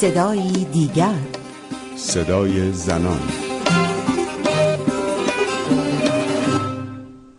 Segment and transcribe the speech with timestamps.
[0.00, 1.14] صدایی دیگر.
[1.96, 3.20] صدای زنان.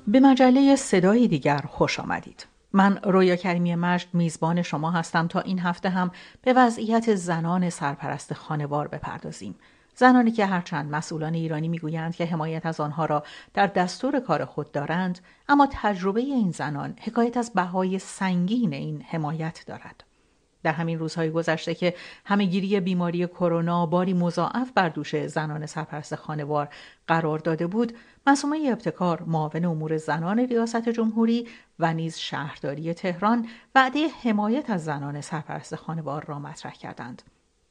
[0.07, 2.47] به مجله صدای دیگر خوش آمدید.
[2.73, 6.11] من رویا کریمی مجد میزبان شما هستم تا این هفته هم
[6.41, 9.55] به وضعیت زنان سرپرست خانوار بپردازیم.
[9.95, 14.71] زنانی که هرچند مسئولان ایرانی می‌گویند که حمایت از آنها را در دستور کار خود
[14.71, 15.19] دارند
[15.49, 20.06] اما تجربه این زنان حکایت از بهای سنگین این حمایت دارد.
[20.67, 21.93] در همین روزهای گذشته که
[22.25, 26.69] همهگیری بیماری کرونا باری مضاعف بر دوش زنان سرپرست خانوار
[27.07, 31.47] قرار داده بود مسومه ابتکار معاون امور زنان ریاست جمهوری
[31.79, 37.21] و نیز شهرداری تهران وعده حمایت از زنان سرپرست خانوار را مطرح کردند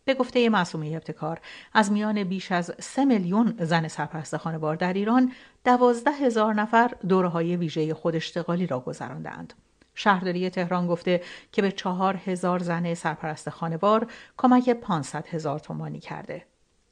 [0.05, 1.41] به گفته معصومه ابتکار
[1.75, 5.33] از میان بیش از سه میلیون زن سرپرست خانوار در ایران
[5.65, 9.55] دوازده هزار نفر دوره های ویژه خود اشتغالی را گذراندند.
[9.97, 11.21] شهرداری تهران گفته
[11.53, 16.45] که به چهار هزار زن سرپرست خانوار کمک 500 هزار تومانی کرده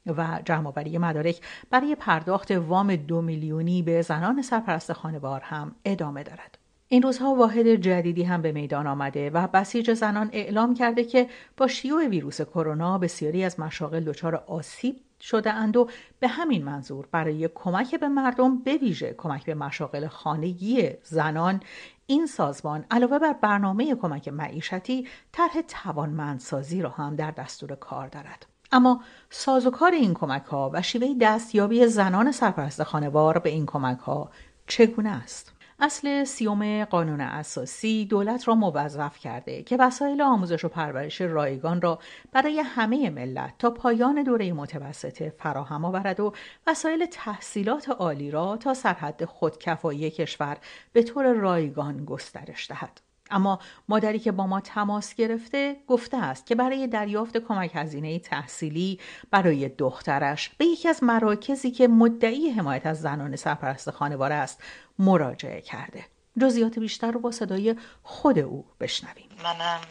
[0.05, 6.57] و جمعآوری مدارک برای پرداخت وام دو میلیونی به زنان سرپرست خانوار هم ادامه دارد.
[6.87, 11.67] این روزها واحد جدیدی هم به میدان آمده و بسیج زنان اعلام کرده که با
[11.67, 15.89] شیوع ویروس کرونا بسیاری از مشاغل دچار آسیب شده اند و
[16.19, 21.59] به همین منظور برای کمک به مردم به ویژه کمک به مشاغل خانگی زنان
[22.07, 28.45] این سازمان علاوه بر برنامه کمک معیشتی طرح توانمندسازی را هم در دستور کار دارد.
[28.71, 34.31] اما سازوکار این کمک ها و شیوه دستیابی زنان سرپرست خانوار به این کمک ها
[34.67, 41.21] چگونه است؟ اصل سیوم قانون اساسی دولت را موظف کرده که وسایل آموزش و پرورش
[41.21, 41.99] رایگان را
[42.31, 46.33] برای همه ملت تا پایان دوره متوسطه فراهم آورد و
[46.67, 50.57] وسایل تحصیلات عالی را تا سرحد خودکفایی کشور
[50.93, 53.01] به طور رایگان گسترش دهد.
[53.35, 58.99] اما مادری که با ما تماس گرفته گفته است که برای دریافت کمک هزینه تحصیلی
[59.31, 64.63] برای دخترش به یکی از مراکزی که مدعی حمایت از زنان سرپرست خانوار است
[64.99, 66.05] مراجعه کرده.
[66.41, 69.29] جزئیات بیشتر رو با صدای خود او بشنویم.
[69.43, 69.81] منم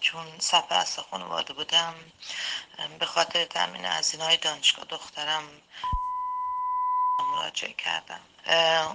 [0.00, 1.94] چون سرپرست خانواده بودم
[2.98, 5.42] به خاطر تامین هزینه های دانشگاه دخترم
[7.22, 8.20] مراجعه کردم.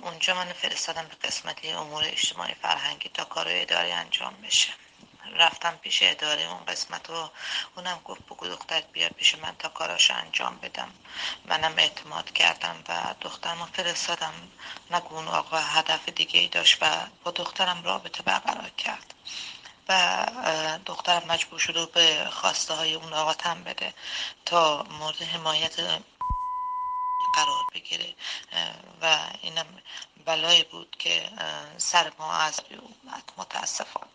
[0.03, 4.74] اونجا من فرستادم به قسمت امور اجتماعی فرهنگی تا کار اداری انجام بشه.
[5.36, 7.30] رفتم پیش اداره اون قسمت و
[7.75, 10.90] اونم گفت بگو دخترت بیار پیش من تا کاراش انجام بدم.
[11.46, 14.34] منم اعتماد کردم و دخترم فرستادم.
[14.92, 16.86] نگو اون آقا هدف دیگه ای داشت و
[17.24, 19.13] با دخترم رابطه برقرار کرد.
[19.90, 20.25] و
[20.86, 23.94] دخترم مجبور شد و به خواسته های اون آقا تن بده
[24.46, 25.75] تا مورد حمایت
[27.34, 28.16] قرار بگیره
[29.02, 29.66] و اینم
[30.25, 31.22] بلایی بود که
[31.78, 34.08] سر ما از اومد متاسفانه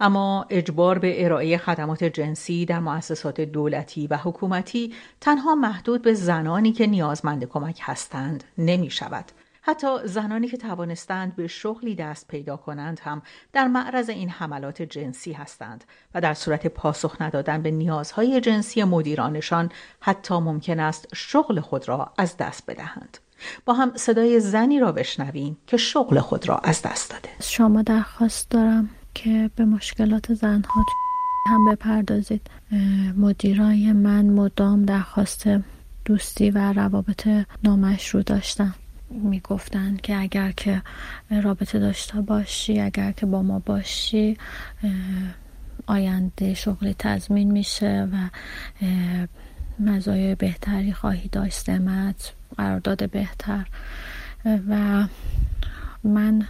[0.00, 6.72] اما اجبار به ارائه خدمات جنسی در مؤسسات دولتی و حکومتی تنها محدود به زنانی
[6.72, 9.32] که نیازمند کمک هستند نمی شود.
[9.62, 13.22] حتی زنانی که توانستند به شغلی دست پیدا کنند هم
[13.52, 15.84] در معرض این حملات جنسی هستند
[16.14, 22.12] و در صورت پاسخ ندادن به نیازهای جنسی مدیرانشان حتی ممکن است شغل خود را
[22.18, 23.18] از دست بدهند.
[23.64, 27.28] با هم صدای زنی را بشنویم که شغل خود را از دست داده.
[27.42, 30.84] شما درخواست دارم که به مشکلات زنها
[31.46, 32.50] هم بپردازید
[33.16, 35.44] مدیرای من مدام درخواست
[36.04, 37.28] دوستی و روابط
[37.64, 38.74] نامشروع داشتن
[39.10, 40.82] می‌گفتن که اگر که
[41.42, 44.36] رابطه داشته باشی اگر که با ما باشی
[45.86, 48.28] آینده شغلی تضمین میشه و
[49.78, 53.66] مزایای بهتری خواهی داشت سمت قرارداد بهتر.
[54.68, 55.04] و
[56.04, 56.46] من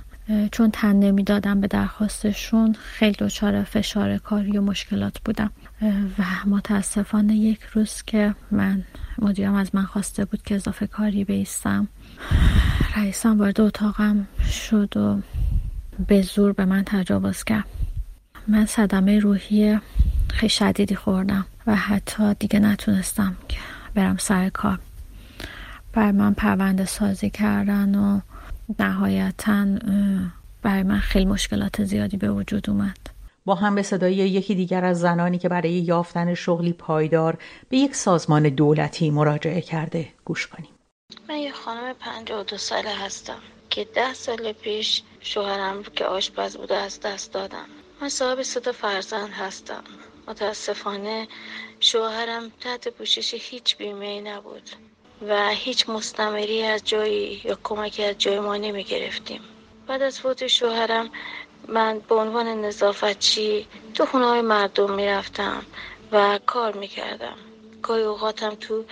[0.52, 5.50] چون تن نمی‌دادم به درخواستشون خیلی دچار فشار کاری و مشکلات بودم.
[6.18, 8.84] و متاسفانه یک روز که من
[9.20, 11.88] مدیرم از من خواسته بود که اضافه کاری بیستم.
[12.96, 15.20] رئیسم وارد اتاقم شد و
[16.08, 17.64] به زور به من تجاوز کرد.
[18.48, 19.78] من صدمه روحی
[20.30, 23.58] خیلی شدیدی خوردم و حتی دیگه نتونستم که
[23.94, 24.78] برم سر کار.
[25.92, 28.20] بر من پرونده سازی کردن و
[28.78, 29.66] نهایتا
[30.62, 33.09] برای من خیلی مشکلات زیادی به وجود اومد.
[33.44, 37.38] با هم به صدای یکی دیگر از زنانی که برای یافتن شغلی پایدار
[37.68, 40.70] به یک سازمان دولتی مراجعه کرده گوش کنیم.
[41.28, 41.94] من یه خانم
[42.46, 43.38] دو ساله هستم
[43.70, 47.66] که ده سال پیش شوهرم که آشپز بوده از دست دادم.
[48.02, 49.84] من صاحب سه فرزند هستم.
[50.28, 51.28] متاسفانه
[51.80, 54.70] شوهرم تحت پوشش هیچ بیمه نبود
[55.28, 59.40] و هیچ مستمری از جایی یا کمکی از جای ما نمی گرفتیم
[59.86, 61.10] بعد از فوت شوهرم
[61.68, 65.66] من به عنوان نظافتچی تو خونه های مردم می‌رفتم
[66.12, 67.36] و کار می‌کردم.
[67.82, 68.84] گاهی اوقاتم تو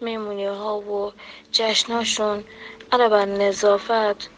[0.00, 1.12] میمونی ها و
[1.52, 2.44] جشناشون
[2.92, 4.30] علاوه بر نظافت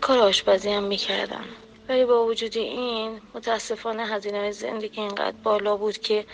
[0.00, 1.44] کار آشپزی هم می‌کردم.
[1.88, 6.26] ولی با وجود این متاسفانه هزینه زندگی اینقدر بالا بود که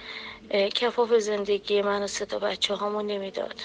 [0.74, 3.60] کفاف زندگی من و سه تا بچه هامو نمی‌داد.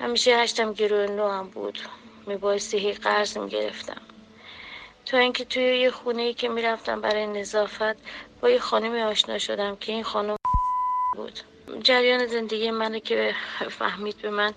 [0.00, 1.78] همیشه هشتم گروه نو هم بود.
[2.26, 4.00] میبایستی هی قرض می‌گرفتم.
[5.06, 7.96] تا اینکه توی یه خونه ای که می‌رفتم برای نظافت
[8.40, 10.36] با یه خانمی آشنا شدم که این خانم
[11.16, 11.40] بود.
[11.82, 13.34] جریان زندگی منو که
[13.70, 14.52] فهمید به من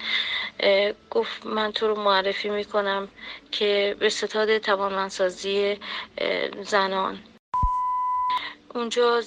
[1.10, 3.08] گفت من تو رو معرفی می‌کنم
[3.52, 5.80] که به ستاد توانمندسازی
[6.62, 7.20] زنان.
[8.76, 9.22] اونجا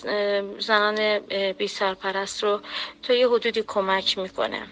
[0.59, 1.19] زنان
[1.53, 2.61] بی سرپرست رو
[3.03, 4.63] تا یه حدودی کمک می‌کنه.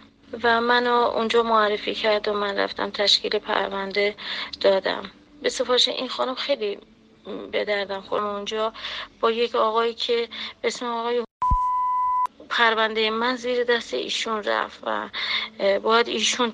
[0.42, 4.14] و منو اونجا معرفی کرد و من رفتم تشکیل پرونده
[4.60, 5.10] دادم.
[5.42, 6.78] به سفارش این خانم خیلی
[7.50, 8.72] به دردم خورم اونجا
[9.20, 10.28] با یک آقایی که
[10.60, 11.24] به اسم آقای
[12.50, 15.08] پرونده من زیر دست ایشون رفت و
[15.78, 16.52] باید ایشون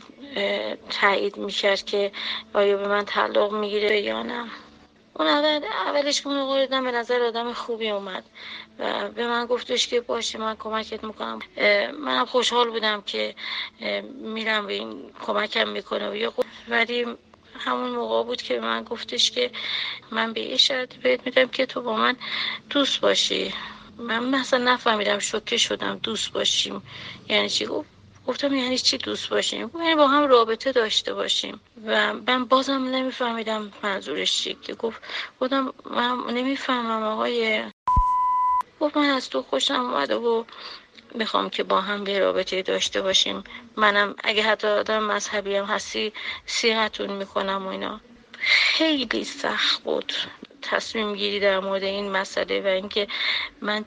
[0.90, 2.12] تایید می‌کرد که
[2.54, 4.50] آیا به من تعلق می‌گیره یا نه.
[5.16, 8.24] اون اول اولش که اون به نظر آدم خوبی اومد
[8.78, 11.38] و به من گفتش که باشه من کمکت می‌کنم.
[11.98, 13.34] منم خوشحال بودم که
[14.20, 16.32] میرم به این کمکم می‌کنه
[16.68, 17.06] ولی
[17.58, 19.50] همون موقع بود که من گفتش که
[20.10, 22.16] من به یه شرط بهت میدم که تو با من
[22.70, 23.54] دوست باشی.
[23.98, 26.82] من مثلا نفهمیدم شوکه شدم دوست باشیم.
[27.28, 27.88] یعنی چی؟ گفت
[28.26, 31.60] گفتم یعنی چی دوست باشیم؟ یعنی با هم رابطه داشته باشیم.
[31.86, 35.02] و من بازم نمیفهمیدم منظورش چی که گفت
[35.40, 37.62] گفتم من نمی‌فهمم آقای
[38.80, 40.44] گفت من از تو خوشم اومده و
[41.14, 43.44] می‌خوام که با هم به رابطه داشته باشیم.
[43.76, 46.12] منم اگه حتی آدم مذهبی هم هستی
[46.46, 48.00] سیغتون می‌کنم و اینا.
[48.38, 50.12] خیلی سخت بود
[50.62, 53.08] تصمیم گیری در مورد این مسئله و اینکه
[53.60, 53.84] من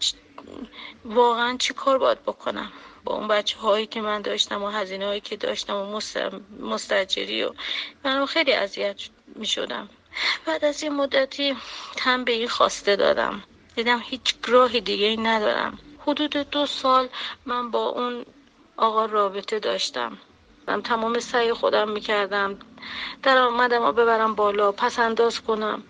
[1.06, 2.72] واقعا چی کار باید بکنم؟
[3.04, 6.00] با اون بچه هایی که من داشتم و هزینه هایی که داشتم و
[6.60, 7.54] مستجری و
[8.04, 9.02] من خیلی اذیت
[9.36, 9.90] می شدم
[10.46, 11.56] بعد از یه مدتی
[11.98, 13.44] تن به این خواسته دادم.
[13.76, 15.80] دیدم هیچ راهی دیگه ای ندارم.
[16.08, 17.10] حدود دو سال
[17.46, 18.26] من با اون
[18.78, 20.18] آقا رابطه داشتم.
[20.68, 22.60] من تمام سعی خودم می‌کردم.
[23.24, 25.84] در آمدم و ببرم بالا پس انداز کنم.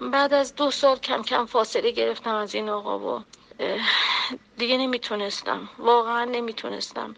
[0.00, 3.24] بعد از دو سال کم کم فاصله گرفتم از این آقا و
[4.56, 5.68] دیگه نمی‌تونستم.
[5.78, 7.16] واقعا نمی‌تونستم.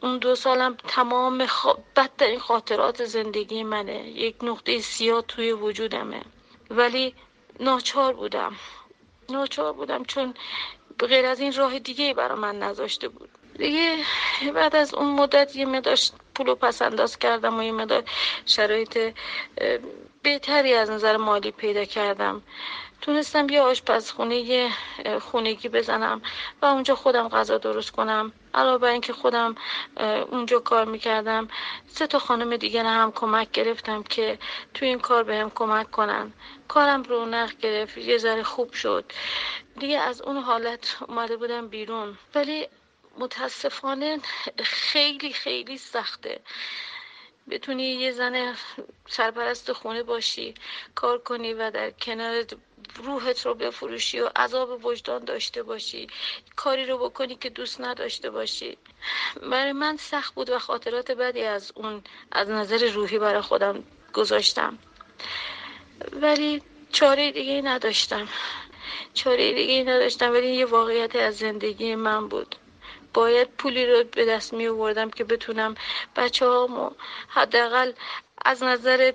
[0.00, 1.66] اون دو سالم تمام خ...
[1.96, 4.08] بدترین خاطرات زندگی منه.
[4.08, 6.22] یک نقطه سیاه توی وجودمه.
[6.70, 7.14] ولی
[7.60, 8.56] ناچار بودم.
[9.28, 10.34] ناچار بودم چون
[11.00, 13.28] غیر از این راه دیگه برای من نذاشته بود.
[13.58, 13.96] دیگه
[14.54, 15.96] بعد از اون مدت یه مدار
[16.34, 18.04] پولو پس انداز کردم و یه مدار
[18.46, 19.14] شرایط
[20.22, 22.42] بهتری از نظر مالی پیدا کردم.
[23.00, 24.68] تونستم یه آشپزخونه
[25.20, 26.22] خونگی بزنم
[26.62, 28.32] و اونجا خودم غذا درست کنم.
[28.56, 29.54] علاوه بر اینکه خودم
[30.30, 31.48] اونجا کار می‌کردم
[31.86, 34.38] سه تا خانم دیگه هم کمک گرفتم که
[34.74, 36.32] تو این کار بهم کمک کنن.
[36.68, 39.04] کارم رونق گرفت یه ذره خوب شد.
[39.78, 42.18] دیگه از اون حالت اومده بودم بیرون.
[42.34, 42.68] ولی
[43.18, 44.20] متاسفانه
[44.64, 46.40] خیلی خیلی سخته.
[47.50, 48.54] بتونی یه زن
[49.08, 50.54] سرپرست خونه باشی
[50.94, 52.44] کار کنی و در کنار
[52.94, 56.06] روحت رو بفروشی و عذاب وجدان داشته باشی
[56.56, 58.78] کاری رو بکنی که دوست نداشته باشی.
[59.50, 64.78] برای من سخت بود و خاطرات بدی از اون از نظر روحی برای خودم گذاشتم.
[66.12, 66.62] ولی
[66.92, 68.28] چاره دیگه نداشتم.
[69.14, 72.56] چاره دیگه نداشتم ولی یه واقعیت از زندگی من بود.
[73.16, 75.74] باید پولی رو به دست می آوردم که بتونم
[76.16, 76.90] بچه هامو
[77.28, 77.92] حداقل
[78.44, 79.12] از نظر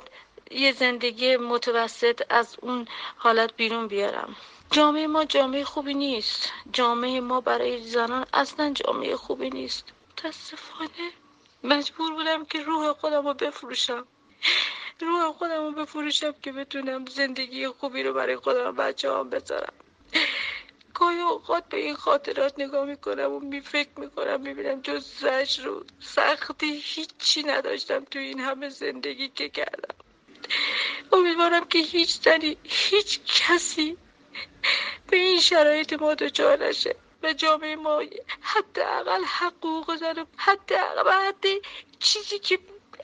[0.52, 4.36] یه زندگی متوسط از اون حالت بیرون بیارم.
[4.72, 6.52] جامعه ما جامعه خوبی نیست.
[6.74, 9.86] جامعه ما برای زنان اصلا جامعه خوبی نیست.
[10.12, 11.08] متاسفانه
[11.64, 14.06] مجبور بودم که روح خودم رو بفروشم.
[15.02, 19.74] روح خودم رو بفروشم که بتونم زندگی خوبی رو برای خودم بچه هم بذارم.
[21.02, 25.86] گاهی اوقات به این خاطرات نگاه می‌کنم و می فکر می‌کنم می‌بینم جز زش رو
[26.00, 29.96] سختی هیچی نداشتم تو این همه زندگی که کردم.
[31.14, 33.98] امیدوارم که هیچ زنی هیچ کسی
[35.10, 36.96] به این شرایط ما دچار نشه.
[37.24, 38.04] و جامعه ما
[38.42, 41.46] حداقل حقوق زن حتی حد
[42.00, 42.60] چیزی که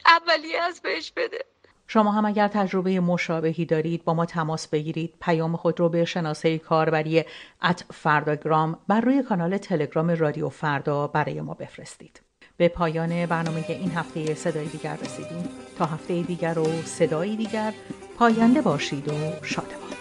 [0.05, 1.45] اولیه از بهش بده.
[1.87, 5.13] شما هم اگر تجربه مشابهی دارید با ما تماس بگیرید.
[5.21, 7.23] پیام خود رو به شناسه کاربری
[7.63, 12.21] ات فرداگرام بر روی کانال تلگرام رادیو فردا برای ما بفرستید.
[12.57, 15.49] به پایان برنامه این هفته صدای دیگر رسیدیم.
[15.77, 17.73] تا هفته دیگر و صدایی دیگر
[18.17, 19.96] پاینده باشید و شادمان